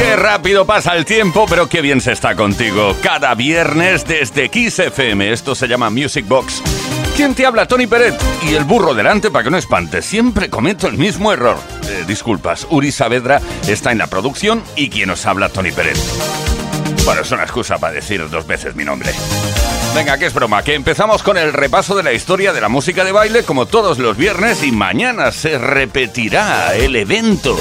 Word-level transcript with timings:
Qué 0.00 0.16
rápido 0.16 0.64
pasa 0.64 0.96
el 0.96 1.04
tiempo, 1.04 1.44
pero 1.46 1.68
qué 1.68 1.82
bien 1.82 2.00
se 2.00 2.12
está 2.12 2.34
contigo. 2.34 2.96
Cada 3.02 3.34
viernes 3.34 4.06
desde 4.06 4.48
Kiss 4.48 4.78
FM. 4.78 5.30
Esto 5.30 5.54
se 5.54 5.68
llama 5.68 5.90
Music 5.90 6.26
Box. 6.26 6.62
¿Quién 7.16 7.34
te 7.34 7.44
habla? 7.44 7.66
Tony 7.66 7.86
Peret. 7.86 8.14
Y 8.42 8.54
el 8.54 8.64
burro 8.64 8.94
delante 8.94 9.30
para 9.30 9.44
que 9.44 9.50
no 9.50 9.58
espante. 9.58 10.00
Siempre 10.00 10.48
cometo 10.48 10.86
el 10.86 10.96
mismo 10.96 11.34
error. 11.34 11.58
Eh, 11.86 12.04
disculpas, 12.08 12.66
Uri 12.70 12.92
Saavedra 12.92 13.42
está 13.68 13.92
en 13.92 13.98
la 13.98 14.06
producción 14.06 14.62
y 14.74 14.88
quien 14.88 15.10
os 15.10 15.26
habla, 15.26 15.50
Tony 15.50 15.70
Peret. 15.70 15.98
Bueno, 17.04 17.20
es 17.20 17.30
una 17.30 17.42
excusa 17.42 17.76
para 17.76 17.92
decir 17.92 18.26
dos 18.30 18.46
veces 18.46 18.74
mi 18.74 18.84
nombre. 18.84 19.12
Venga, 19.94 20.16
que 20.16 20.24
es 20.24 20.32
broma, 20.32 20.62
que 20.62 20.76
empezamos 20.76 21.22
con 21.22 21.36
el 21.36 21.52
repaso 21.52 21.94
de 21.94 22.04
la 22.04 22.14
historia 22.14 22.54
de 22.54 22.62
la 22.62 22.70
música 22.70 23.04
de 23.04 23.12
baile 23.12 23.42
como 23.42 23.66
todos 23.66 23.98
los 23.98 24.16
viernes 24.16 24.62
y 24.62 24.72
mañana 24.72 25.30
se 25.30 25.58
repetirá 25.58 26.74
el 26.74 26.96
evento 26.96 27.54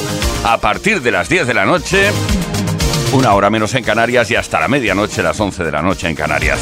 a 0.44 0.58
partir 0.58 1.02
de 1.02 1.12
las 1.12 1.30
10 1.30 1.48
de 1.48 1.54
la 1.54 1.66
noche, 1.66 2.12
una 3.14 3.34
hora 3.34 3.50
menos 3.50 3.74
en 3.76 3.84
Canarias 3.84 4.30
y 4.32 4.36
hasta 4.36 4.60
la 4.60 4.68
medianoche, 4.68 5.24
las 5.24 5.40
11 5.40 5.64
de 5.64 5.72
la 5.72 5.82
noche 5.82 6.08
en 6.08 6.16
Canarias. 6.16 6.60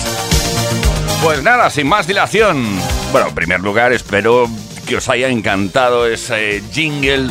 Pues 1.23 1.43
nada, 1.43 1.69
sin 1.69 1.87
más 1.87 2.07
dilación. 2.07 2.65
Bueno, 3.11 3.29
en 3.29 3.35
primer 3.35 3.61
lugar, 3.61 3.91
espero 3.91 4.49
que 4.85 4.97
os 4.97 5.09
haya 5.09 5.27
encantado 5.27 6.07
ese 6.07 6.61
jingle 6.71 7.29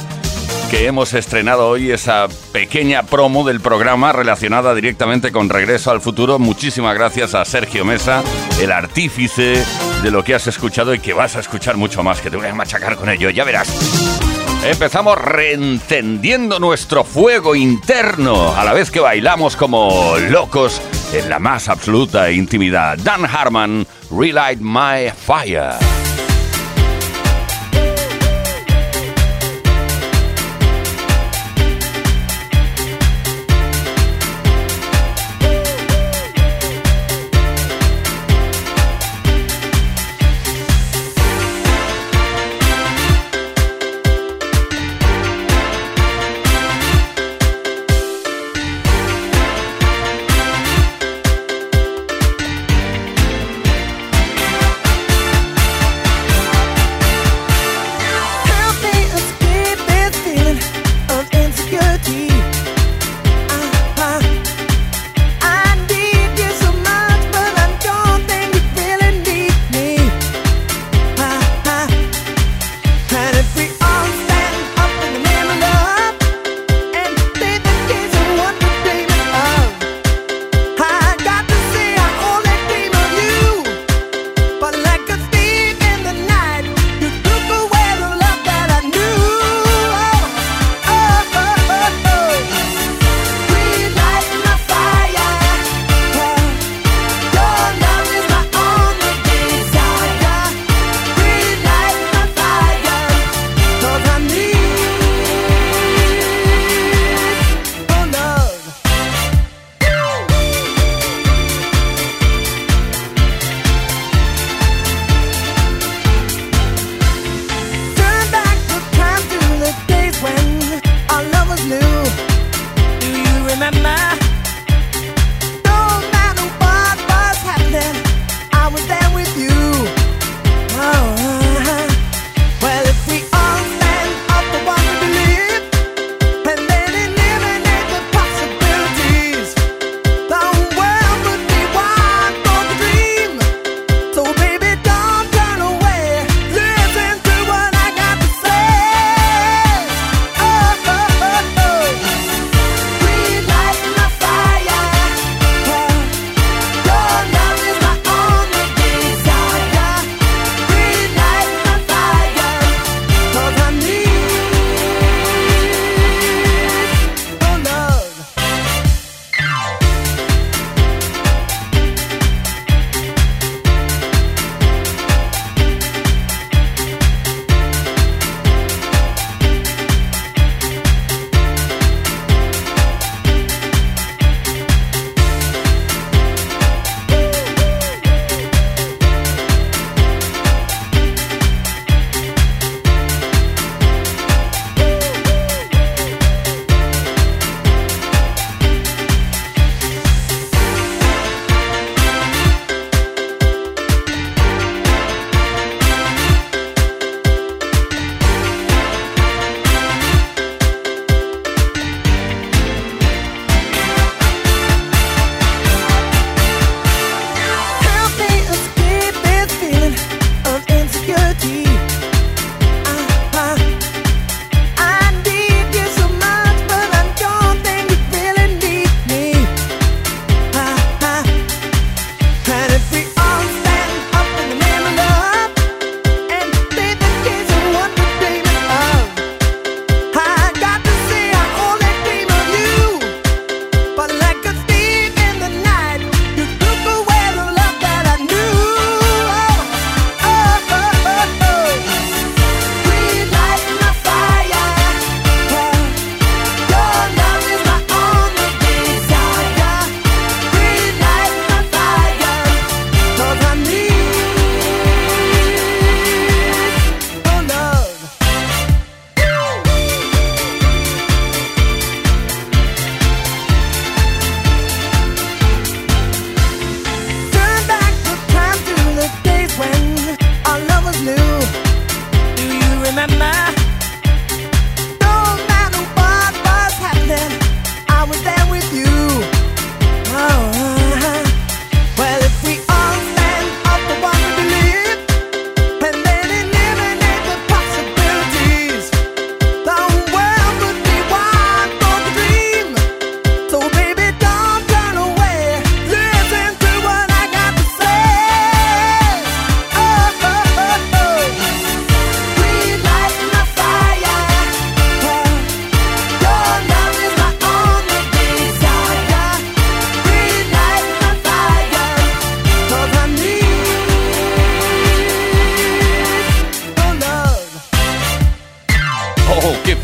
que 0.71 0.87
hemos 0.87 1.15
estrenado 1.15 1.69
hoy, 1.69 1.93
esa 1.93 2.27
pequeña 2.53 3.05
promo 3.05 3.47
del 3.47 3.61
programa 3.61 4.13
relacionada 4.13 4.75
directamente 4.75 5.31
con 5.31 5.49
Regreso 5.49 5.91
al 5.91 6.01
Futuro. 6.01 6.39
Muchísimas 6.39 6.95
gracias 6.95 7.35
a 7.35 7.45
Sergio 7.45 7.85
Mesa, 7.85 8.23
el 8.61 8.73
artífice 8.73 9.65
de 10.03 10.11
lo 10.11 10.25
que 10.25 10.35
has 10.35 10.47
escuchado 10.49 10.93
y 10.93 10.99
que 10.99 11.13
vas 11.13 11.37
a 11.37 11.41
escuchar 11.41 11.77
mucho 11.77 12.03
más, 12.03 12.21
que 12.21 12.31
te 12.31 12.37
voy 12.37 12.47
a 12.47 12.55
machacar 12.55 12.97
con 12.97 13.09
ello, 13.09 13.31
ya 13.31 13.45
verás. 13.45 14.26
Empezamos 14.67 15.17
reencendiendo 15.17 16.59
nuestro 16.59 17.05
fuego 17.05 17.55
interno 17.55 18.53
a 18.53 18.64
la 18.64 18.72
vez 18.72 18.91
que 18.91 18.98
bailamos 18.98 19.55
como 19.55 20.17
locos 20.28 20.83
en 21.12 21.31
la 21.31 21.39
más 21.39 21.69
absoluta 21.69 22.33
intimidad. 22.33 22.98
Dan 22.98 23.25
Harman, 23.25 23.87
Relight 24.11 24.59
My 24.61 25.12
Fire. 25.17 26.06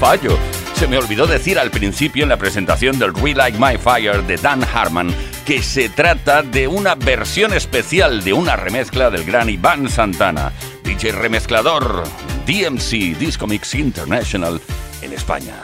Fallo. 0.03 0.37
Se 0.75 0.89
me 0.89 0.99
olvidó 0.99 1.29
decir 1.29 1.61
al 1.61 1.71
principio 1.71 2.25
en 2.25 2.29
la 2.29 2.37
presentación 2.37 2.99
del 2.99 3.15
Real 3.15 3.37
Like 3.37 3.57
My 3.57 3.79
Fire 3.79 4.21
de 4.27 4.37
Dan 4.37 4.65
Harman 4.65 5.15
que 5.47 5.63
se 5.63 5.89
trata 5.89 6.43
de 6.43 6.67
una 6.67 6.97
versión 6.97 7.55
especial 7.55 8.25
de 8.25 8.33
una 8.33 8.57
remezcla 8.57 9.11
del 9.11 9.23
gran 9.23 9.49
Iván 9.49 9.89
Santana, 9.89 10.51
DJ 10.83 11.13
remezclador 11.13 12.03
DMC 12.47 13.17
Disco 13.17 13.47
Mix 13.47 13.77
International 13.77 14.61
en 15.03 15.13
España. 15.13 15.55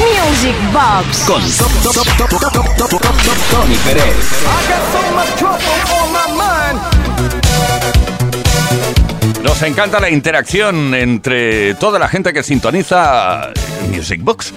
Music 0.00 0.56
Box 0.72 1.18
Con 1.26 1.42
Tony 3.50 3.76
Pérez. 3.84 4.16
Nos 9.42 9.60
encanta 9.62 9.98
la 10.00 10.08
interacción 10.08 10.94
entre 10.94 11.74
toda 11.74 11.98
la 11.98 12.06
gente 12.08 12.32
que 12.32 12.44
sintoniza 12.44 13.50
Music 13.90 14.20
Box. 14.22 14.50
Eh, 14.50 14.54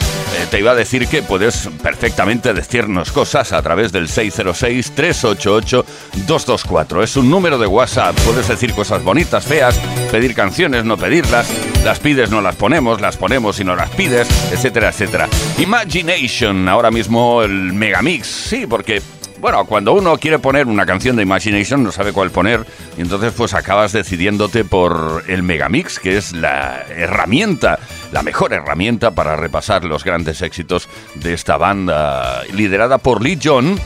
te 0.52 0.60
iba 0.60 0.72
a 0.72 0.76
decir 0.76 1.08
que 1.08 1.24
puedes 1.24 1.70
perfectamente 1.82 2.54
decirnos 2.54 3.12
cosas 3.12 3.52
a 3.52 3.62
través 3.62 3.92
del 3.92 4.08
606-388-224. 4.08 7.04
Es 7.04 7.18
un 7.18 7.30
número 7.32 7.58
de 7.58 7.68
WhatsApp. 7.68 8.16
Puedes 8.26 8.48
decir 8.48 8.74
cosas 8.74 9.04
bonitas, 9.04 9.44
feas, 9.46 9.76
pedir 10.12 10.36
canciones, 10.36 10.86
no 10.86 10.98
pedirlas, 10.98 11.50
las 11.84 12.00
pides, 12.00 12.30
no 12.30 12.42
las 12.42 12.56
ponemos, 12.56 13.02
las 13.02 13.18
ponemos 13.18 13.60
y 13.60 13.64
no 13.64 13.76
las 13.76 13.90
pides, 13.92 14.28
etcétera, 14.52 14.90
etcétera. 14.90 15.28
Imagination, 15.58 16.70
ahora 16.70 16.92
mismo 16.92 17.42
el 17.42 17.74
Megamix. 17.74 18.28
Sí, 18.28 18.68
porque 18.68 19.02
bueno, 19.46 19.64
cuando 19.66 19.94
uno 19.94 20.18
quiere 20.18 20.40
poner 20.40 20.66
una 20.66 20.88
canción 20.88 21.18
de 21.18 21.22
Imagination 21.22 21.84
no 21.84 21.92
sabe 21.92 22.14
cuál 22.14 22.32
poner 22.32 22.66
y 22.98 23.02
entonces 23.02 23.32
pues 23.38 23.54
acabas 23.54 23.92
decidiéndote 23.92 24.66
por 24.66 25.24
el 25.28 25.44
Megamix, 25.44 26.00
que 26.00 26.18
es 26.18 26.34
la 26.34 26.82
herramienta, 26.90 27.78
la 28.12 28.24
mejor 28.24 28.54
herramienta 28.54 29.12
para 29.12 29.36
repasar 29.36 29.84
los 29.84 30.04
grandes 30.04 30.42
éxitos 30.42 30.90
de 31.14 31.36
esta 31.36 31.58
banda 31.58 32.42
liderada 32.54 32.98
por 32.98 33.22
Lee 33.22 33.38
John 33.40 33.80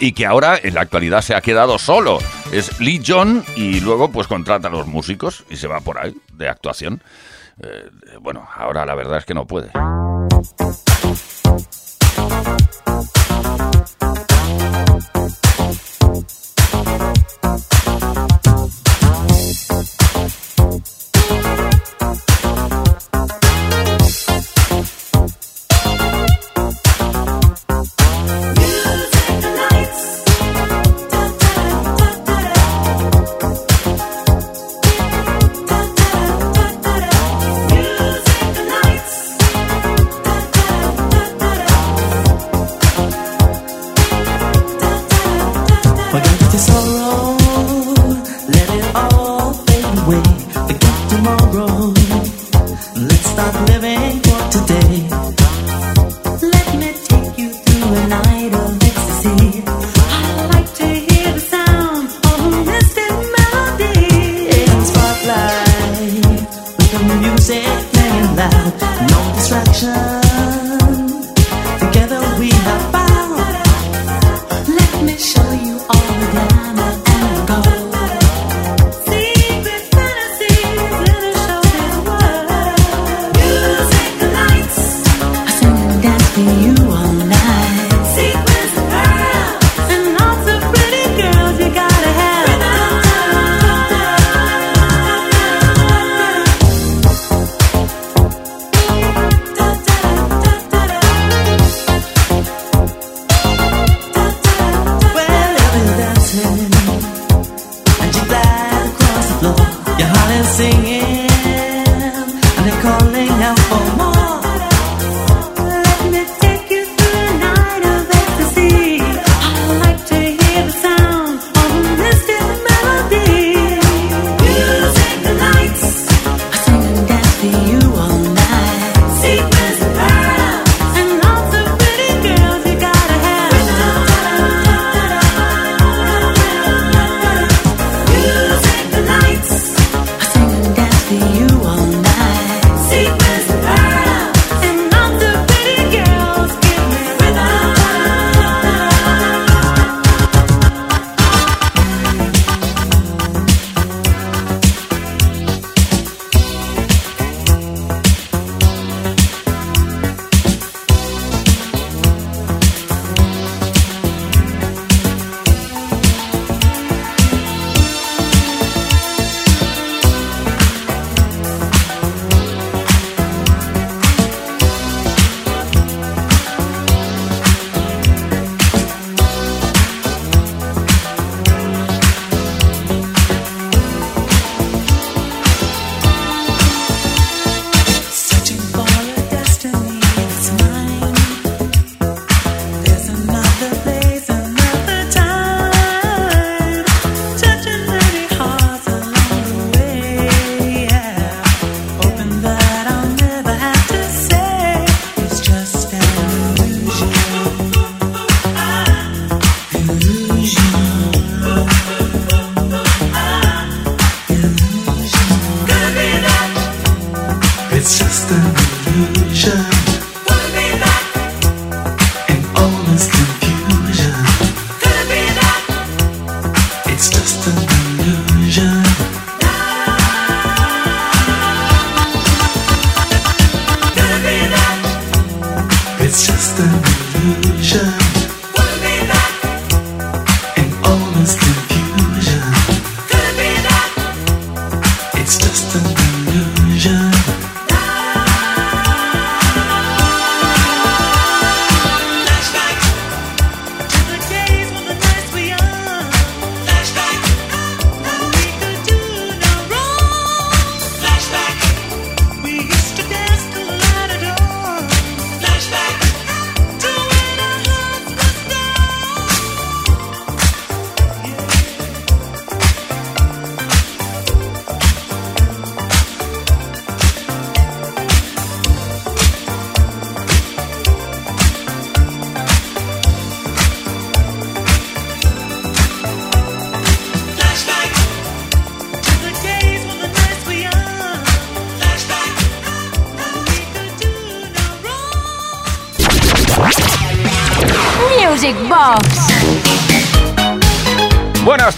y 0.00 0.14
que 0.14 0.26
ahora 0.26 0.58
en 0.60 0.74
la 0.74 0.80
actualidad 0.80 1.20
se 1.20 1.36
ha 1.36 1.40
quedado 1.42 1.78
solo. 1.78 2.18
Es 2.50 2.80
Lee 2.80 3.00
John 3.06 3.44
y 3.54 3.78
luego 3.78 4.10
pues 4.10 4.26
contrata 4.26 4.66
a 4.66 4.72
los 4.72 4.88
músicos 4.88 5.44
y 5.48 5.58
se 5.58 5.68
va 5.68 5.78
por 5.78 5.96
ahí 5.96 6.12
de 6.32 6.48
actuación. 6.48 7.04
Eh, 7.62 7.88
bueno, 8.20 8.48
ahora 8.52 8.84
la 8.84 8.96
verdad 8.96 9.18
es 9.18 9.24
que 9.24 9.34
no 9.34 9.46
puede. 9.46 9.70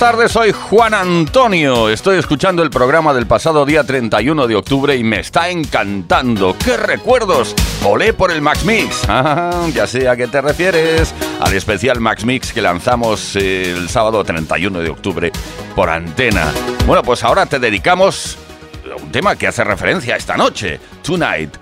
Tardes, 0.05 0.33
soy 0.33 0.53
Juan 0.53 0.93
Antonio. 0.93 1.89
Estoy 1.89 2.19
escuchando 2.19 2.63
el 2.63 2.69
programa 2.69 3.15
del 3.15 3.27
pasado 3.27 3.65
día 3.65 3.85
31 3.85 4.47
de 4.47 4.55
octubre 4.55 4.95
y 4.95 5.03
me 5.03 5.21
está 5.21 5.49
encantando. 5.49 6.55
¡Qué 6.63 6.77
recuerdos! 6.77 7.55
Olé 7.83 8.13
por 8.13 8.31
el 8.31 8.43
Max 8.43 8.67
Mix. 8.67 9.05
Ah, 9.09 9.67
ya 9.73 9.87
sé 9.87 10.07
a 10.07 10.15
qué 10.15 10.27
te 10.27 10.43
refieres. 10.43 11.15
Al 11.41 11.55
especial 11.55 12.01
Max 12.01 12.23
Mix 12.27 12.53
que 12.53 12.61
lanzamos 12.61 13.35
el 13.37 13.89
sábado 13.89 14.23
31 14.23 14.81
de 14.81 14.91
octubre 14.91 15.33
por 15.75 15.89
antena. 15.89 16.53
Bueno, 16.87 17.03
pues 17.03 17.25
ahora 17.25 17.47
te 17.47 17.59
dedicamos 17.59 18.37
a 18.85 19.03
un 19.03 19.11
tema 19.11 19.37
que 19.37 19.47
hace 19.47 19.65
referencia 19.65 20.17
a 20.17 20.19
esta 20.19 20.37
noche, 20.37 20.81
Tonight, 21.03 21.57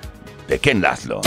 de 0.49 0.59
Ken 0.59 0.83
Laszlo. 0.83 1.21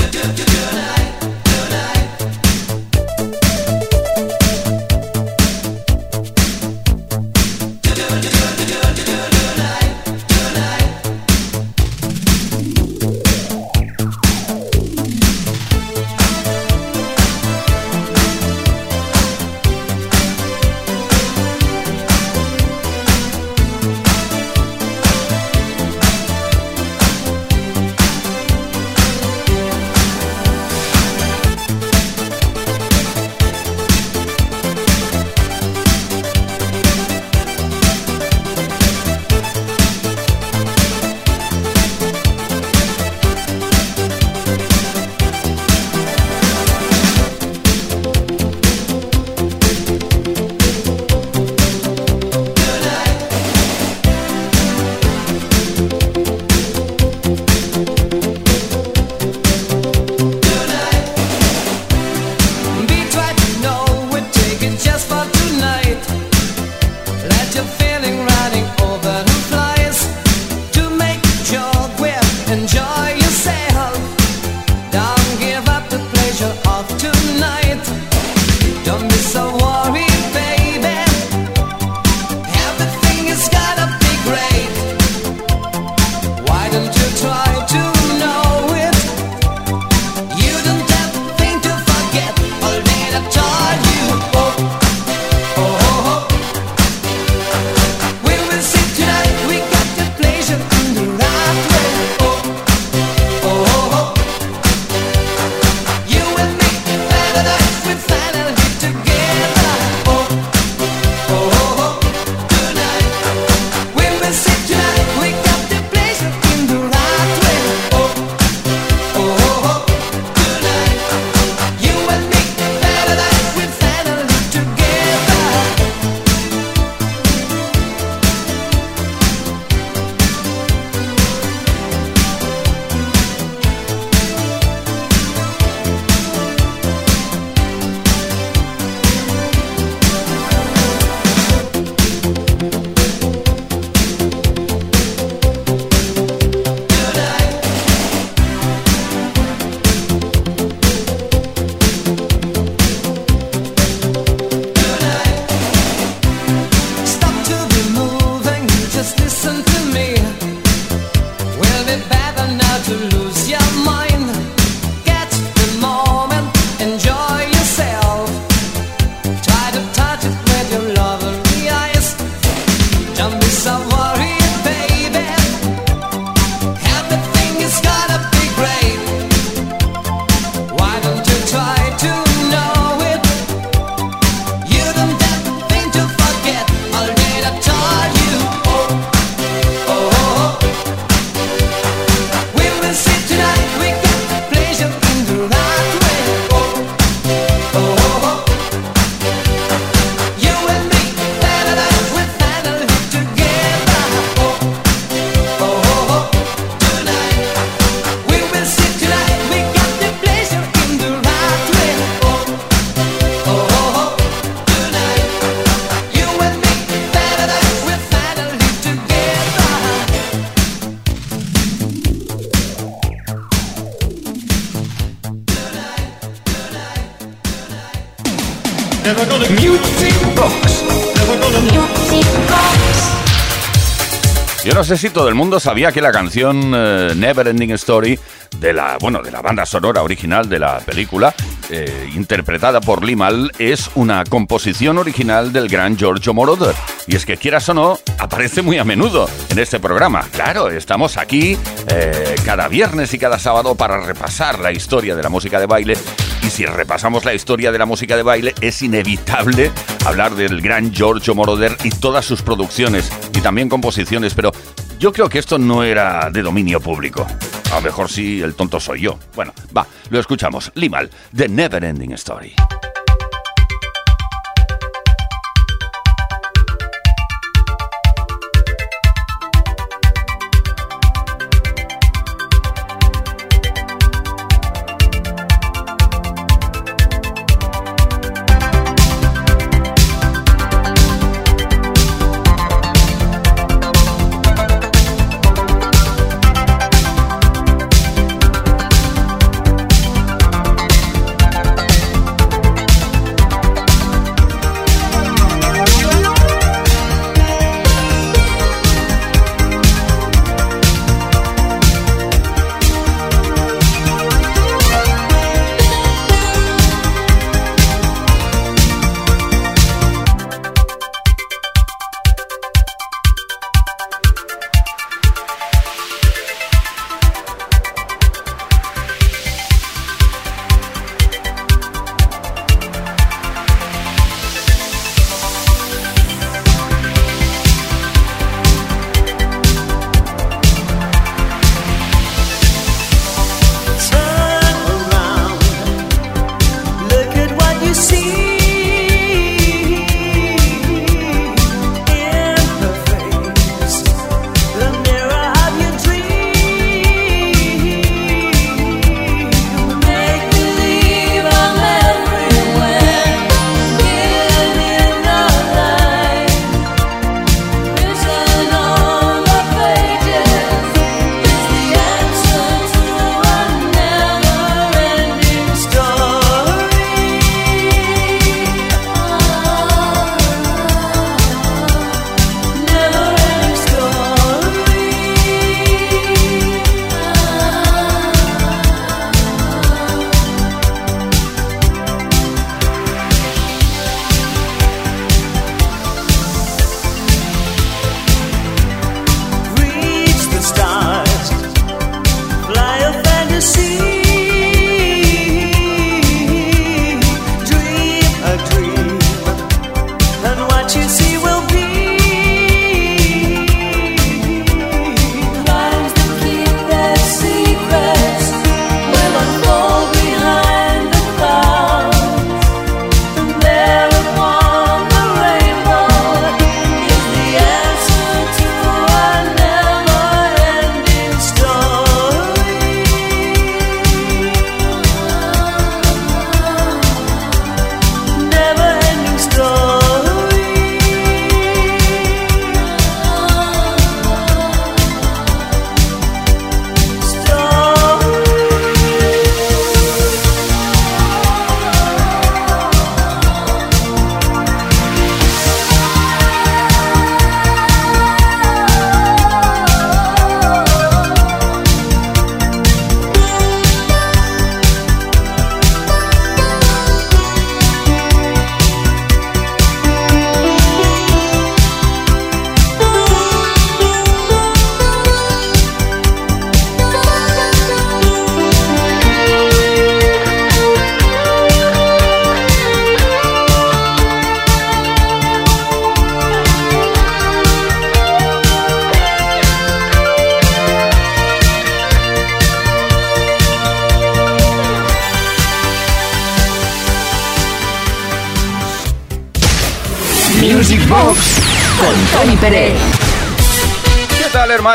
Yo 234.65 234.73
no 234.73 234.83
sé 234.83 234.97
si 234.97 235.11
todo 235.11 235.29
el 235.29 235.35
mundo 235.35 235.59
sabía 235.59 235.91
que 235.91 236.01
la 236.01 236.11
canción 236.11 236.73
eh, 236.75 237.13
Never 237.15 237.47
Ending 237.49 237.69
Story 237.73 238.17
de 238.59 238.73
la, 238.73 238.97
bueno, 238.99 239.21
de 239.21 239.31
la 239.31 239.41
banda 239.41 239.65
sonora 239.65 240.03
original 240.03 240.49
de 240.49 240.59
la 240.59 240.79
película, 240.79 241.33
eh, 241.69 242.11
interpretada 242.15 242.81
por 242.81 243.03
Limal, 243.03 243.51
es 243.57 243.89
una 243.95 244.23
composición 244.23 244.97
original 244.97 245.51
del 245.51 245.67
gran 245.67 245.97
Giorgio 245.97 246.33
Moroder. 246.33 246.75
Y 247.07 247.15
es 247.15 247.25
que 247.25 247.37
quieras 247.37 247.67
o 247.69 247.73
no, 247.73 247.99
aparece 248.17 248.61
muy 248.61 248.77
a 248.77 248.83
menudo 248.83 249.29
en 249.49 249.59
este 249.59 249.79
programa. 249.79 250.27
Claro, 250.31 250.69
estamos 250.69 251.17
aquí 251.17 251.57
eh, 251.87 252.35
cada 252.45 252.67
viernes 252.67 253.13
y 253.13 253.19
cada 253.19 253.39
sábado 253.39 253.75
para 253.75 253.99
repasar 254.05 254.59
la 254.59 254.71
historia 254.71 255.15
de 255.15 255.23
la 255.23 255.29
música 255.29 255.59
de 255.59 255.65
baile. 255.65 255.97
Y 256.43 256.49
si 256.49 256.65
repasamos 256.65 257.25
la 257.25 257.33
historia 257.33 257.71
de 257.71 257.79
la 257.79 257.85
música 257.85 258.15
de 258.15 258.23
baile, 258.23 258.53
es 258.61 258.81
inevitable 258.83 259.71
hablar 260.05 260.35
del 260.35 260.61
gran 260.61 260.93
Giorgio 260.93 261.33
Moroder 261.33 261.75
y 261.83 261.89
todas 261.89 262.25
sus 262.25 262.43
producciones 262.43 263.11
y 263.33 263.41
también 263.41 263.69
composiciones, 263.69 264.35
pero 264.35 264.51
yo 264.99 265.11
creo 265.11 265.27
que 265.29 265.39
esto 265.39 265.57
no 265.57 265.83
era 265.83 266.29
de 266.29 266.43
dominio 266.43 266.79
público. 266.79 267.25
A 267.71 267.75
lo 267.75 267.81
mejor 267.81 268.09
sí, 268.09 268.41
el 268.41 268.55
tonto 268.55 268.79
soy 268.79 269.01
yo. 269.01 269.19
Bueno, 269.35 269.53
va, 269.75 269.85
lo 270.09 270.19
escuchamos. 270.19 270.71
Limal, 270.75 271.09
The 271.35 271.49
Never 271.49 271.83
Ending 271.83 272.13
Story. 272.13 272.53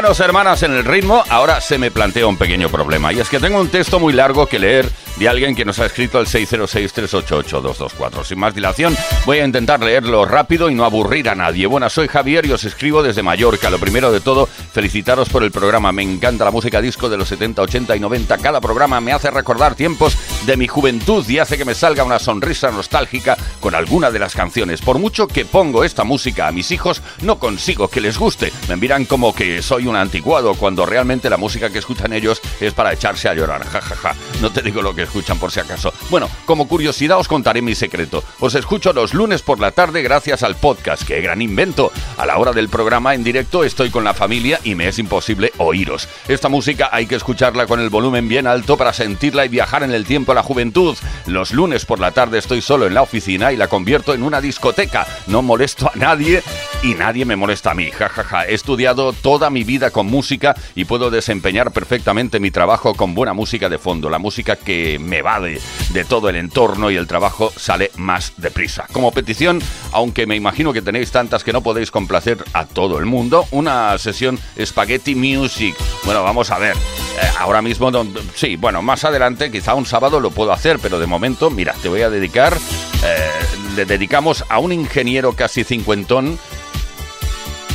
Hermanos, 0.00 0.20
hermanas 0.20 0.62
en 0.62 0.72
el 0.72 0.82
ritmo? 0.82 1.22
Ahora 1.28 1.60
se 1.60 1.76
me 1.76 1.90
plantea 1.90 2.26
un 2.26 2.38
pequeño 2.38 2.70
problema 2.70 3.12
y 3.12 3.20
es 3.20 3.28
que 3.28 3.38
tengo 3.38 3.60
un 3.60 3.68
texto 3.68 4.00
muy 4.00 4.14
largo 4.14 4.46
que 4.46 4.58
leer 4.58 4.88
de 5.16 5.28
alguien 5.28 5.54
que 5.54 5.66
nos 5.66 5.78
ha 5.78 5.84
escrito 5.84 6.18
al 6.18 6.24
606-388-224. 6.24 8.24
Sin 8.24 8.38
más 8.38 8.54
dilación, 8.54 8.96
voy 9.26 9.40
a 9.40 9.44
intentar 9.44 9.82
leerlo 9.82 10.24
rápido 10.24 10.70
y 10.70 10.74
no 10.74 10.86
aburrir 10.86 11.28
a 11.28 11.34
nadie. 11.34 11.66
Bueno, 11.66 11.90
soy 11.90 12.08
Javier 12.08 12.46
y 12.46 12.52
os 12.52 12.64
escribo 12.64 13.02
desde 13.02 13.22
Mallorca. 13.22 13.68
Lo 13.68 13.78
primero 13.78 14.10
de 14.10 14.22
todo, 14.22 14.46
felicitaros 14.46 15.28
por 15.28 15.42
el 15.42 15.50
programa. 15.50 15.92
Me 15.92 16.02
encanta 16.02 16.46
la 16.46 16.50
música 16.50 16.80
disco 16.80 17.10
de 17.10 17.18
los 17.18 17.28
70, 17.28 17.60
80 17.60 17.96
y 17.96 18.00
90. 18.00 18.38
Cada 18.38 18.62
programa 18.62 19.02
me 19.02 19.12
hace 19.12 19.30
recordar 19.30 19.74
tiempos 19.74 20.16
de 20.46 20.56
mi 20.56 20.66
juventud 20.66 21.28
y 21.28 21.38
hace 21.38 21.58
que 21.58 21.66
me 21.66 21.74
salga 21.74 22.04
una 22.04 22.18
sonrisa 22.18 22.70
nostálgica 22.70 23.36
con 23.61 23.75
alguna 23.75 24.11
de 24.11 24.18
las 24.18 24.35
canciones. 24.35 24.81
Por 24.81 24.99
mucho 24.99 25.29
que 25.29 25.44
pongo 25.44 25.85
esta 25.85 26.05
música 26.05 26.49
a 26.49 26.53
mis 26.53 26.70
hijos, 26.70 27.03
no 27.23 27.38
consigo 27.38 27.88
que 27.88 28.01
les 28.01 28.18
guste. 28.18 28.53
Me 28.68 28.77
miran 28.77 29.05
como 29.05 29.35
que 29.35 29.62
soy 29.62 29.87
un 29.87 29.96
anticuado 29.96 30.55
cuando 30.55 30.87
realmente 30.87 31.31
la 31.31 31.37
música 31.37 31.70
que 31.70 31.79
escuchan 31.79 32.12
ellos 32.12 32.40
es 32.61 32.73
para 32.75 32.92
echarse 32.92 33.29
a 33.29 33.35
llorar. 33.35 33.64
Ja, 33.64 33.81
ja, 33.81 33.94
ja. 33.94 34.14
No 34.40 34.51
te 34.51 34.62
digo 34.62 34.83
lo 34.83 34.94
que 34.94 35.03
escuchan 35.03 35.38
por 35.38 35.53
si 35.53 35.61
acaso. 35.61 35.92
Bueno, 36.09 36.29
como 36.46 36.66
curiosidad 36.66 37.18
os 37.18 37.29
contaré 37.29 37.62
mi 37.62 37.75
secreto. 37.75 38.25
Os 38.40 38.55
escucho 38.55 38.92
los 38.92 39.14
lunes 39.14 39.42
por 39.42 39.61
la 39.61 39.73
tarde 39.73 40.03
gracias 40.03 40.42
al 40.42 40.57
podcast. 40.57 41.05
¡Qué 41.05 41.20
gran 41.20 41.42
invento! 41.42 41.92
A 42.16 42.27
la 42.27 42.38
hora 42.38 42.53
del 42.53 42.68
programa 42.68 43.14
en 43.14 43.25
directo 43.25 43.64
estoy 43.64 43.90
con 43.90 44.05
la 44.05 44.14
familia 44.14 44.61
y 44.64 44.75
me 44.75 44.88
es 44.88 44.99
imposible 44.99 45.53
oíros. 45.59 46.09
Esta 46.29 46.49
música 46.49 46.88
hay 46.92 47.07
que 47.07 47.16
escucharla 47.16 47.66
con 47.66 47.81
el 47.81 47.90
volumen 47.90 48.29
bien 48.29 48.46
alto 48.46 48.77
para 48.77 48.92
sentirla 48.92 49.44
y 49.44 49.49
viajar 49.49 49.83
en 49.83 49.92
el 49.92 50.07
tiempo 50.07 50.33
a 50.33 50.35
la 50.35 50.42
juventud. 50.42 50.96
Los 51.27 51.53
lunes 51.53 51.85
por 51.85 52.01
la 52.01 52.12
tarde 52.12 52.38
estoy 52.38 52.62
solo 52.62 52.87
en 52.87 52.94
la 52.94 53.03
oficina 53.03 53.49
y 53.52 53.56
la 53.56 53.68
convierto 53.68 54.14
en 54.14 54.22
una 54.22 54.40
discoteca. 54.40 55.06
No 55.26 55.42
molesto 55.42 55.90
a 55.92 55.96
nadie 55.96 56.42
y 56.82 56.94
nadie 56.94 57.24
me 57.24 57.36
molesta 57.36 57.72
a 57.72 57.74
mí. 57.74 57.90
Ja, 57.90 58.08
ja, 58.08 58.24
ja. 58.24 58.46
He 58.46 58.54
estudiado 58.54 59.12
toda 59.12 59.50
mi 59.50 59.64
vida 59.64 59.90
con 59.90 60.06
música 60.06 60.54
y 60.74 60.84
puedo 60.84 61.10
desempeñar 61.10 61.72
perfectamente 61.72 62.40
mi 62.40 62.50
trabajo 62.50 62.94
con 62.94 63.14
buena 63.14 63.32
música 63.32 63.68
de 63.68 63.78
fondo. 63.78 64.10
La 64.10 64.18
música 64.18 64.56
que 64.56 64.98
me 64.98 65.22
va 65.22 65.40
de, 65.40 65.60
de 65.92 66.04
todo 66.04 66.28
el 66.28 66.36
entorno 66.36 66.90
y 66.90 66.96
el 66.96 67.06
trabajo 67.06 67.52
sale 67.56 67.90
más 67.96 68.34
deprisa. 68.36 68.86
Como 68.92 69.12
petición, 69.12 69.60
aunque 69.92 70.26
me 70.26 70.36
imagino 70.36 70.72
que 70.72 70.82
tenéis 70.82 71.10
tantas 71.10 71.44
que 71.44 71.52
no 71.52 71.62
podéis 71.62 71.90
complacer 71.90 72.38
a 72.52 72.66
todo 72.66 72.98
el 72.98 73.06
mundo, 73.06 73.46
una 73.50 73.96
sesión 73.98 74.38
Spaghetti 74.62 75.14
Music. 75.14 75.76
Bueno, 76.04 76.22
vamos 76.22 76.50
a 76.50 76.58
ver. 76.58 76.76
Eh, 76.76 77.28
ahora 77.38 77.60
mismo, 77.62 77.90
sí, 78.34 78.56
bueno, 78.56 78.82
más 78.82 79.04
adelante, 79.04 79.50
quizá 79.50 79.74
un 79.74 79.86
sábado 79.86 80.20
lo 80.20 80.30
puedo 80.30 80.52
hacer, 80.52 80.78
pero 80.78 80.98
de 80.98 81.06
momento, 81.06 81.50
mira, 81.50 81.74
te 81.82 81.88
voy 81.88 82.02
a 82.02 82.10
dedicar, 82.10 82.56
eh, 83.04 83.30
le 83.76 83.85
dedicamos 83.85 84.44
a 84.48 84.59
un 84.59 84.72
ingeniero 84.72 85.33
casi 85.33 85.64
cincuentón 85.64 86.38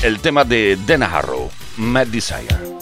el 0.04 0.20
tema 0.20 0.44
de 0.44 0.78
Dana 0.86 1.08
Harrow, 1.08 1.50
Mad 1.78 2.08
Desire. 2.08 2.75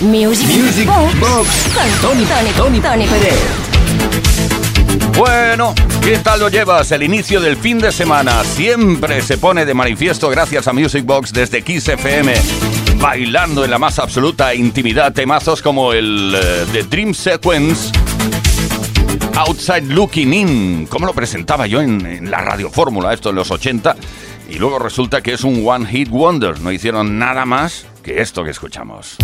Music, 0.00 0.48
Music 0.56 0.86
Box, 0.86 1.20
Box, 1.20 1.68
con 1.74 2.10
Tony, 2.10 2.24
Tony, 2.24 2.50
Tony, 2.52 2.80
Tony 2.80 3.06
Pérez. 3.06 3.38
Bueno, 5.18 5.74
¿qué 6.02 6.18
tal 6.18 6.40
lo 6.40 6.48
llevas? 6.48 6.90
El 6.92 7.02
inicio 7.02 7.38
del 7.38 7.58
fin 7.58 7.78
de 7.78 7.92
semana 7.92 8.42
siempre 8.44 9.20
se 9.20 9.36
pone 9.36 9.66
de 9.66 9.74
manifiesto 9.74 10.30
gracias 10.30 10.66
a 10.68 10.72
Music 10.72 11.04
Box 11.04 11.34
desde 11.34 11.60
Kiss 11.60 11.88
FM. 11.88 12.32
Bailando 12.96 13.62
en 13.62 13.70
la 13.70 13.78
más 13.78 13.98
absoluta 13.98 14.54
intimidad 14.54 15.12
temazos 15.12 15.60
como 15.60 15.92
el 15.92 16.34
eh, 16.34 16.66
The 16.72 16.84
Dream 16.84 17.12
Sequence 17.12 17.92
Outside 19.36 19.82
Looking 19.82 20.32
In, 20.32 20.86
como 20.86 21.04
lo 21.04 21.12
presentaba 21.12 21.66
yo 21.66 21.82
en, 21.82 22.06
en 22.06 22.30
la 22.30 22.40
Radio 22.40 22.70
Fórmula, 22.70 23.12
esto 23.12 23.30
en 23.30 23.36
los 23.36 23.50
80, 23.50 23.96
y 24.48 24.54
luego 24.54 24.78
resulta 24.78 25.20
que 25.20 25.34
es 25.34 25.44
un 25.44 25.62
One 25.66 25.86
Hit 25.86 26.08
Wonder, 26.08 26.58
no 26.60 26.72
hicieron 26.72 27.18
nada 27.18 27.44
más 27.44 27.84
que 28.02 28.22
esto 28.22 28.42
que 28.44 28.50
escuchamos. 28.50 29.18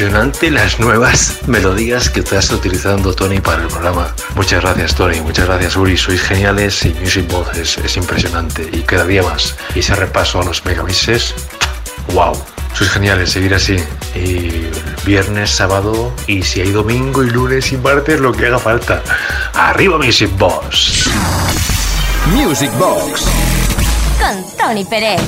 Impresionante 0.00 0.50
las 0.50 0.80
nuevas 0.80 1.40
melodías 1.46 2.08
que 2.08 2.20
estás 2.20 2.50
utilizando, 2.52 3.12
Tony, 3.12 3.38
para 3.38 3.64
el 3.64 3.68
programa. 3.68 4.14
Muchas 4.34 4.62
gracias, 4.62 4.94
Tony. 4.94 5.20
Muchas 5.20 5.44
gracias, 5.44 5.76
Uri. 5.76 5.94
Sois 5.98 6.22
geniales 6.22 6.86
y 6.86 6.94
Music 6.94 7.30
Box 7.30 7.58
es, 7.58 7.76
es 7.76 7.96
impresionante. 7.98 8.66
Y 8.72 8.80
cada 8.80 9.04
día 9.04 9.22
más. 9.22 9.56
Y 9.74 9.80
ese 9.80 9.94
repaso 9.94 10.40
a 10.40 10.44
los 10.46 10.64
megamixes, 10.64 11.34
wow. 12.14 12.32
Sois 12.72 12.90
geniales, 12.90 13.30
seguir 13.30 13.54
así. 13.54 13.76
Y 14.14 14.70
viernes, 15.04 15.50
sábado, 15.50 16.14
y 16.26 16.42
si 16.44 16.62
hay 16.62 16.70
domingo 16.70 17.22
y 17.22 17.28
lunes 17.28 17.70
y 17.70 17.76
martes, 17.76 18.20
lo 18.20 18.32
que 18.32 18.46
haga 18.46 18.58
falta. 18.58 19.02
¡Arriba, 19.52 19.98
Music 19.98 20.30
Box! 20.38 21.10
Music 22.28 22.70
Box 22.78 23.26
Con 24.18 24.56
Tony 24.56 24.84
Pérez. 24.86 25.20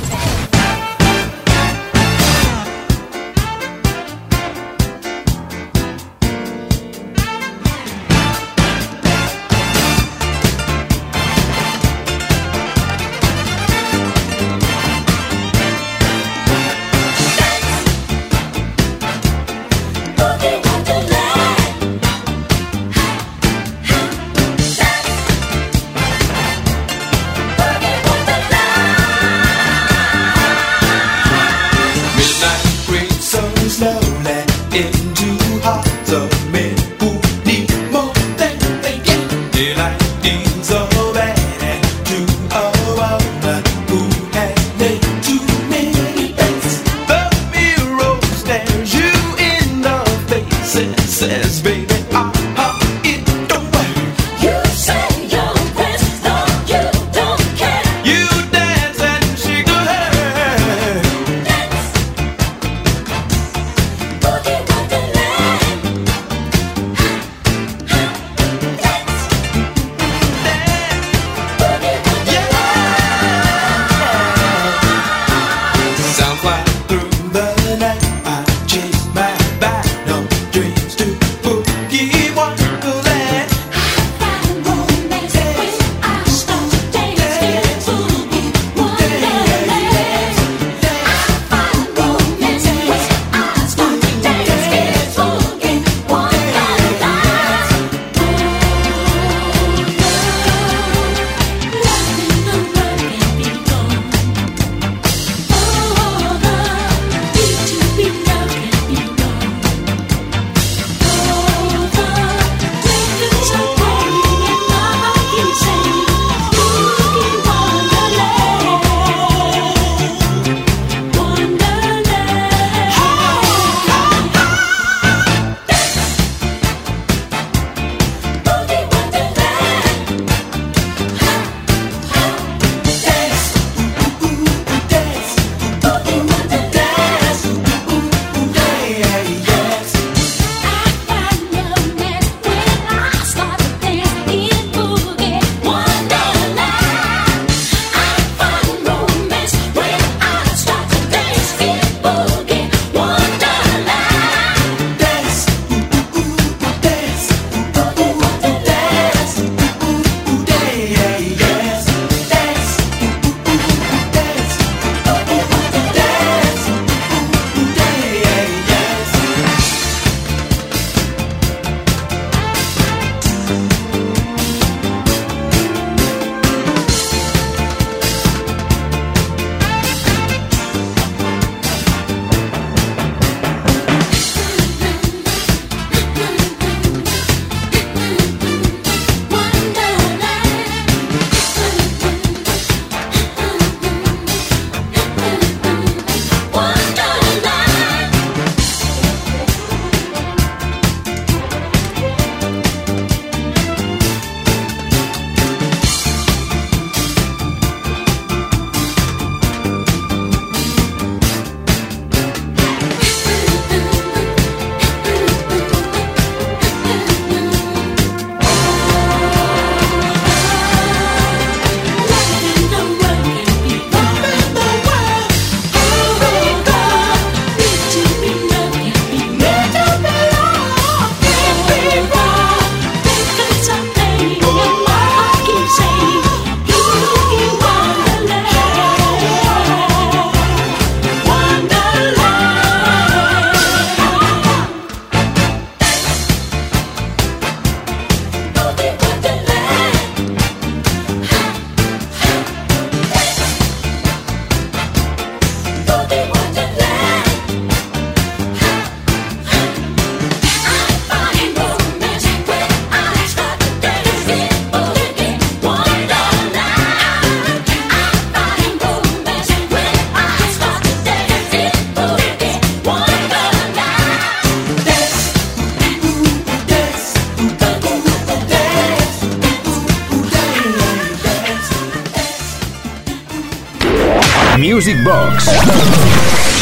Music 284.93 285.03
Box 285.03 285.47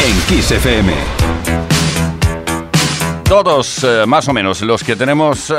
en 0.04 0.20
Kiss 0.26 0.50
FM. 0.52 0.92
Todos, 3.24 3.84
eh, 3.84 4.04
más 4.06 4.28
o 4.28 4.32
menos, 4.32 4.60
los 4.62 4.82
que 4.82 4.96
tenemos 4.96 5.50
eh, 5.50 5.54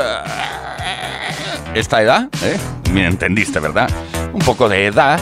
esta 1.74 2.02
edad, 2.02 2.28
¿eh? 2.42 2.58
Me 2.90 3.06
entendiste, 3.06 3.60
¿verdad? 3.60 3.88
Un 4.32 4.40
poco 4.40 4.68
de 4.68 4.86
edad. 4.86 5.20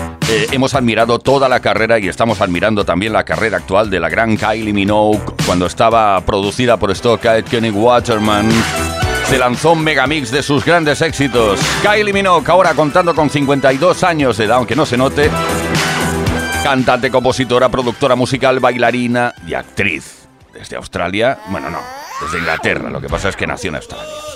hemos 0.50 0.74
admirado 0.74 1.18
toda 1.18 1.48
la 1.48 1.61
carrera 1.61 1.98
y 1.98 2.09
estamos 2.09 2.40
admirando 2.40 2.84
también 2.84 3.12
la 3.12 3.24
carrera 3.24 3.59
actual 3.59 3.90
de 3.90 4.00
la 4.00 4.09
gran 4.09 4.36
Kylie 4.36 4.72
Minogue 4.72 5.20
cuando 5.44 5.66
estaba 5.66 6.20
producida 6.22 6.78
por 6.78 6.94
Stockade 6.94 7.42
Kenny 7.42 7.70
Waterman. 7.70 8.48
Se 9.28 9.38
lanzó 9.38 9.72
un 9.72 9.84
megamix 9.84 10.30
de 10.30 10.42
sus 10.42 10.64
grandes 10.64 11.03
éxitos. 11.03 11.61
Kylie 11.82 12.12
Minogue, 12.12 12.50
ahora 12.50 12.72
contando 12.74 13.14
con 13.14 13.28
52 13.28 14.05
años 14.05 14.38
de 14.38 14.44
edad, 14.44 14.57
aunque 14.57 14.76
no 14.76 14.86
se 14.86 14.96
note. 14.96 15.30
Cantante, 16.62 17.10
compositora, 17.10 17.68
productora 17.68 18.14
musical, 18.14 18.60
bailarina 18.60 19.34
y 19.46 19.54
actriz. 19.54 20.28
Desde 20.52 20.76
Australia, 20.76 21.38
bueno, 21.48 21.70
no, 21.70 21.80
desde 22.22 22.38
Inglaterra. 22.38 22.88
Lo 22.88 23.00
que 23.00 23.08
pasa 23.08 23.28
es 23.30 23.36
que 23.36 23.48
nació 23.48 23.70
en 23.70 23.76
Australia. 23.76 24.32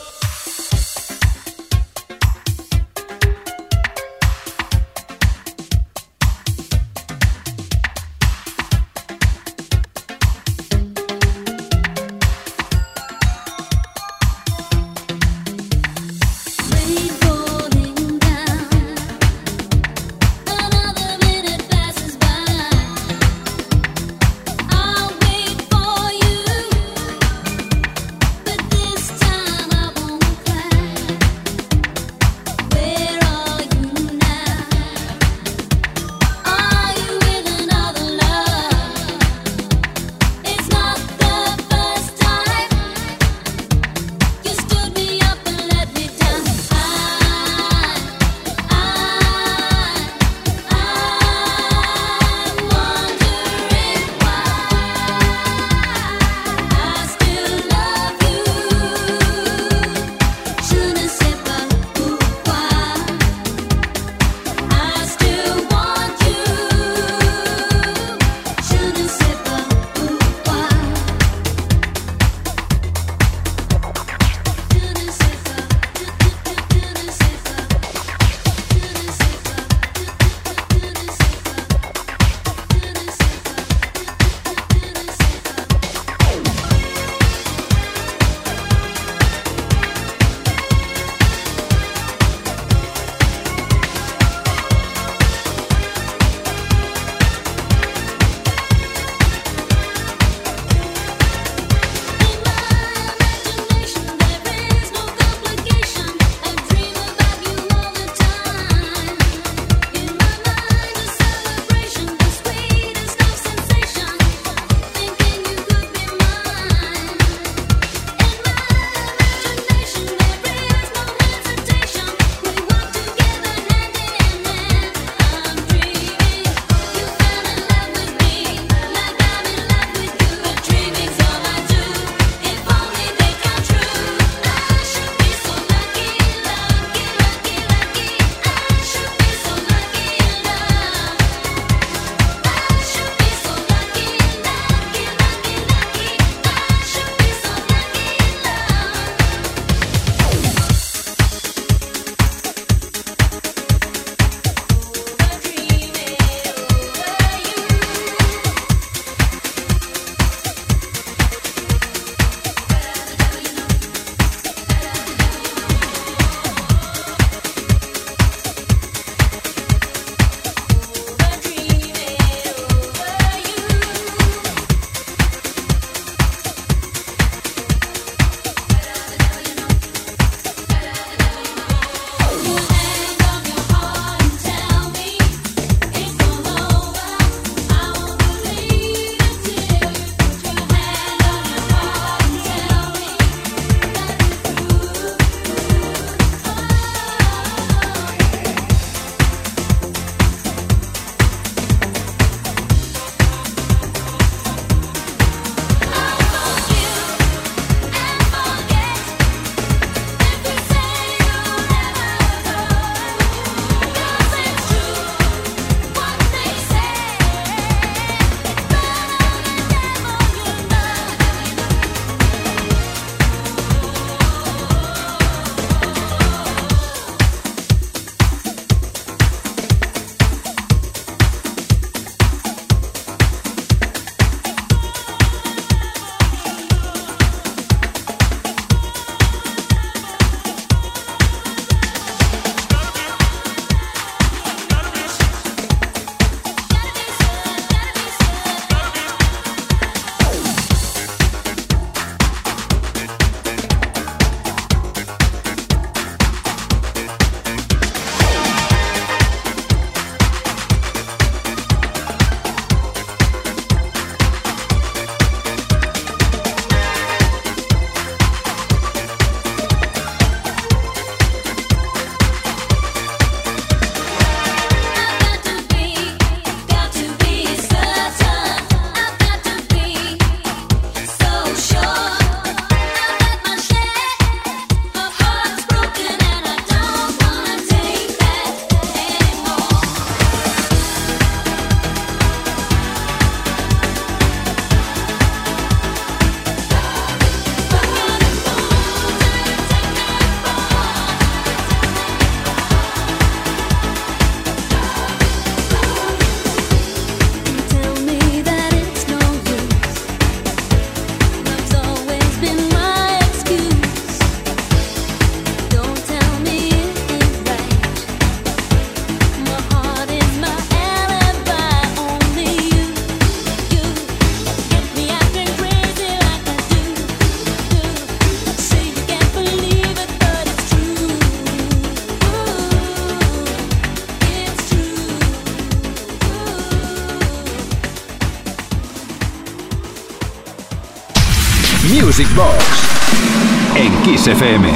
Music 342.17 342.35
Box 342.35 343.77
en 343.77 344.03
Kiss 344.03 344.27
FM. 344.27 344.73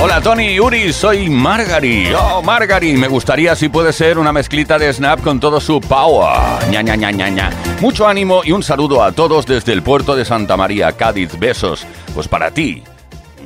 Hola 0.00 0.20
Tony 0.20 0.50
y 0.50 0.60
Uri, 0.60 0.92
soy 0.92 1.28
Margari. 1.28 2.12
Oh, 2.14 2.40
Margari, 2.40 2.92
me 2.92 3.08
gustaría 3.08 3.56
si 3.56 3.68
puede 3.68 3.92
ser 3.92 4.16
una 4.16 4.32
mezclita 4.32 4.78
de 4.78 4.92
Snap 4.92 5.22
con 5.22 5.40
todo 5.40 5.60
su 5.60 5.80
power. 5.80 6.70
Ña, 6.70 6.82
ña, 6.82 6.94
ña, 6.94 7.10
ña, 7.10 7.28
ña. 7.30 7.50
Mucho 7.80 8.06
ánimo 8.06 8.42
y 8.44 8.52
un 8.52 8.62
saludo 8.62 9.02
a 9.02 9.10
todos 9.10 9.44
desde 9.44 9.72
el 9.72 9.82
puerto 9.82 10.14
de 10.14 10.24
Santa 10.24 10.56
María, 10.56 10.92
Cádiz. 10.92 11.36
Besos. 11.36 11.84
Pues 12.14 12.28
para 12.28 12.52
ti, 12.52 12.84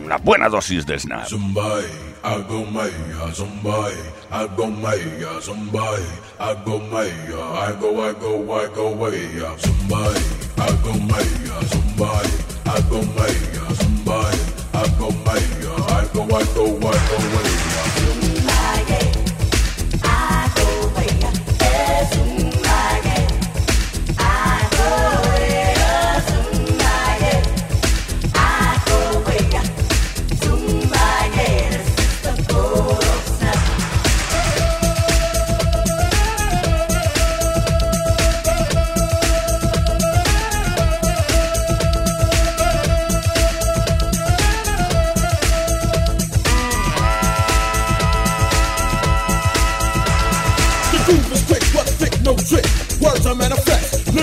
una 0.05 0.19
buena 0.19 0.51
dosis 0.51 0.85
de 0.85 0.99
Snap. 0.99 1.27
Zumbai, 1.27 1.85
go 2.29 2.63
Agomaya, 2.65 3.35
somebody, 3.35 3.97
I 4.31 4.47
go 4.49 4.65
Agomaya, 4.65 5.41
somebody, 5.41 6.05
I 6.39 6.55
go 6.65 6.79
Agomaya, 6.79 7.41
I 7.57 7.81
go, 7.81 8.01
I 8.01 8.13
go, 8.13 8.53
I 8.53 8.67
go 8.75 8.89
away, 8.89 9.29
somebody, 9.57 10.21
I 10.57 10.69
go 10.83 10.93
Agomaya, 10.93 11.65
somebody, 11.73 12.33
I 12.67 12.81
go 12.91 13.01
Agomaya, 13.01 13.75
somebody, 13.81 14.39
I 14.75 14.87
go 14.99 15.09
Agomaya, 15.09 15.73
I 15.89 16.09
go, 16.13 16.23
I 16.25 16.45
go, 16.55 16.77
I 16.77 17.09
go 17.09 17.17
away. 17.17 18.08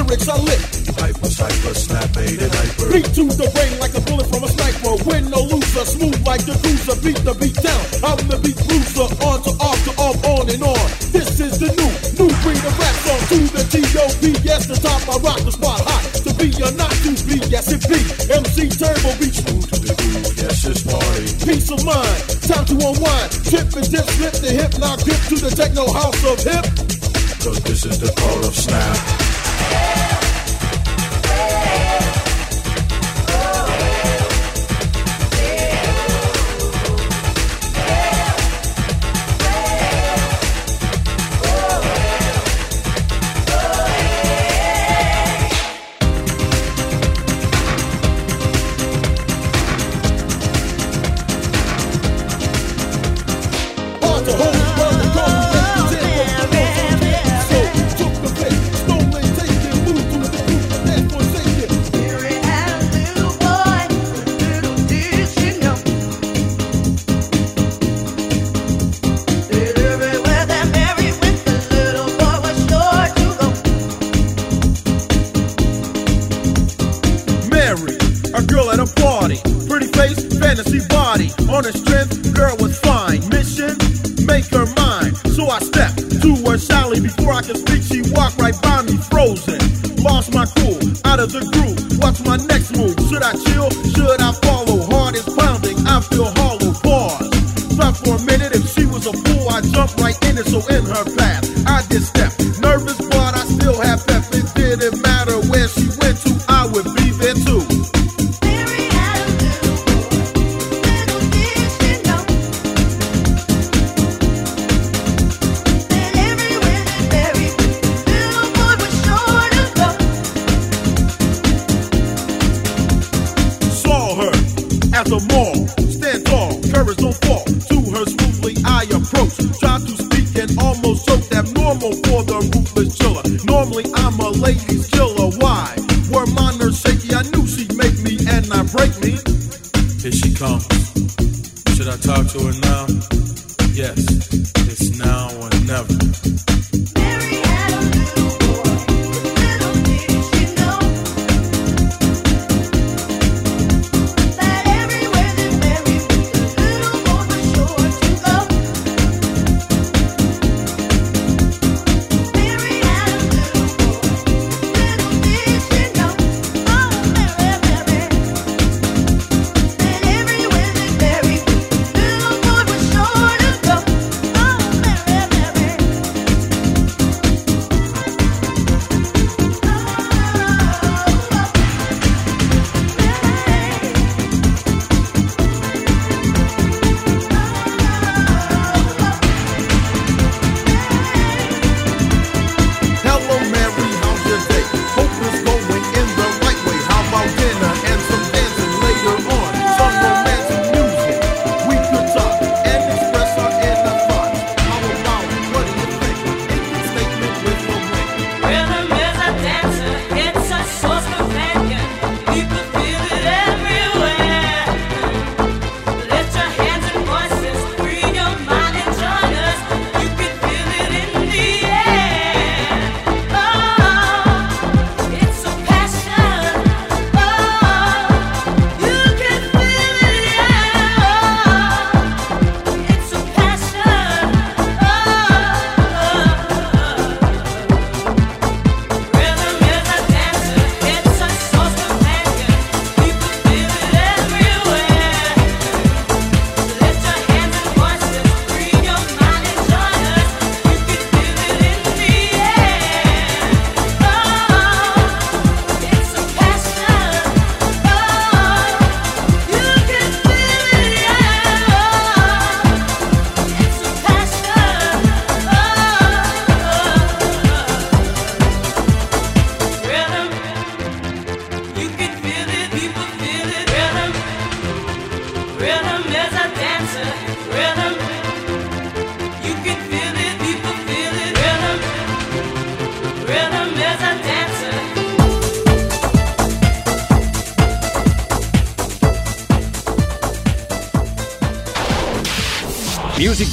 Lyrics 0.05 0.27
are 0.29 0.39
lit. 0.39 0.61
Hyper, 1.01 1.29
hyper, 1.29 1.73
snap, 1.73 2.15
made 2.15 2.41
it 2.41 2.53
hyper. 2.53 2.87
Beat 2.93 3.09
to 3.17 3.25
the 3.25 3.49
brain 3.53 3.73
like 3.79 3.93
a 3.97 4.01
bullet 4.05 4.27
from 4.29 4.43
a 4.43 4.49
sniper. 4.49 4.93
Win 5.09 5.29
no 5.29 5.41
loser, 5.41 5.85
smooth 5.85 6.19
like 6.25 6.45
the 6.45 6.55
cruiser. 6.61 6.95
Beat 7.01 7.19
the 7.25 7.33
beat 7.35 7.57
down. 7.59 7.83
I'm 8.05 8.21
the 8.29 8.37
beat 8.39 8.57
bruiser. 8.65 9.09
On 9.25 9.41
to 9.41 9.51
off 9.59 9.79
to 9.85 9.91
off, 9.97 10.17
on 10.25 10.49
and 10.49 10.63
on. 10.63 10.85
This 11.11 11.39
is 11.41 11.59
the 11.59 11.69
new, 11.73 11.91
new 12.21 12.31
breed 12.45 12.61
of 12.61 12.75
rap 12.77 12.95
song. 13.03 13.21
To 13.33 13.37
the 13.49 13.63
T.O.B. 13.65 14.23
Yes, 14.45 14.67
the 14.69 14.77
top, 14.77 15.01
I 15.09 15.17
rock 15.19 15.41
the 15.41 15.51
spot 15.51 15.81
hot. 15.81 16.03
To 16.23 16.31
be 16.37 16.53
or 16.61 16.71
not 16.77 16.93
to 17.03 17.11
be, 17.25 17.41
yes 17.49 17.71
it 17.73 17.81
be. 17.89 17.99
MC 18.29 18.69
Turbo 18.69 19.11
beat 19.19 19.35
smooth 19.35 19.65
to 19.73 19.77
the 19.81 19.93
groove. 19.97 20.29
Yes, 20.37 20.65
it's 20.65 20.85
party. 20.85 21.27
Peace 21.43 21.69
of 21.73 21.81
mind, 21.83 22.21
time 22.45 22.65
to 22.69 22.75
unwind. 22.77 23.29
Trip 23.49 23.67
and 23.73 23.87
dip, 23.89 24.05
slip 24.17 24.35
the 24.41 24.51
hip, 24.53 24.71
now 24.77 24.95
grip 25.01 25.21
to 25.33 25.35
the 25.41 25.51
techno 25.51 25.89
house 25.91 26.21
of 26.25 26.39
hip. 26.41 26.65
Cause 27.41 27.61
this 27.61 27.85
is 27.85 27.99
the 27.99 28.09
call 28.17 28.41
of 28.45 28.55
snap. 28.55 29.24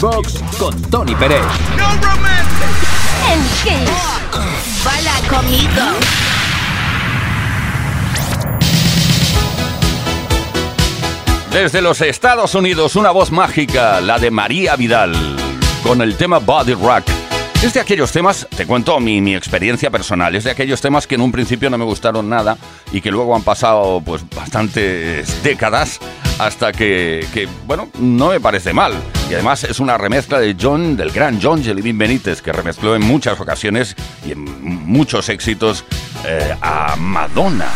Box 0.03 0.43
con 0.59 0.83
Tony 0.91 1.15
Pérez. 1.15 1.45
En 3.31 3.41
Kiss. 3.63 4.85
Baila 4.85 5.13
conmigo. 5.31 5.71
Desde 11.53 11.81
los 11.81 12.01
Estados 12.01 12.57
Unidos, 12.57 12.97
una 12.97 13.13
voz 13.13 13.31
mágica, 13.31 14.01
la 14.01 14.19
de 14.19 14.33
María 14.33 14.75
Vidal, 14.75 15.15
con 15.85 16.03
el 16.03 16.17
tema 16.17 16.39
Body 16.41 16.75
Rock. 16.75 17.05
Es 17.63 17.75
de 17.75 17.79
aquellos 17.79 18.11
temas, 18.11 18.49
te 18.57 18.67
cuento 18.67 18.99
mi, 18.99 19.21
mi 19.21 19.37
experiencia 19.37 19.89
personal, 19.89 20.35
es 20.35 20.43
de 20.43 20.51
aquellos 20.51 20.81
temas 20.81 21.07
que 21.07 21.15
en 21.15 21.21
un 21.21 21.31
principio 21.31 21.71
no 21.71 21.79
me 21.79 21.85
gustaron 21.85 22.29
nada 22.29 22.59
y 22.91 23.01
que 23.01 23.13
luego 23.13 23.37
han 23.37 23.43
pasado 23.43 24.03
pues 24.05 24.29
bastantes 24.35 25.45
décadas 25.45 26.01
hasta 26.41 26.73
que, 26.73 27.25
que, 27.33 27.47
bueno, 27.69 27.89
no 28.01 28.31
me 28.31 28.41
parece 28.41 28.73
mal. 28.73 28.95
Y 29.33 29.35
además 29.35 29.65
es 29.65 29.81
una 29.81 29.97
remezcla 29.97 30.39
de 30.39 30.55
John, 30.61 30.95
del 30.95 31.11
gran 31.11 31.41
John 31.41 31.65
Jellybean 31.65 31.97
Benítez, 31.97 32.43
que 32.43 32.53
remezcló 32.53 32.95
en 32.95 33.01
muchas 33.01 33.41
ocasiones 33.41 33.97
y 34.27 34.33
en 34.33 34.45
muchos 34.87 35.31
éxitos 35.31 35.87
eh, 36.27 36.55
a 36.61 36.97
Madonna. 36.97 37.71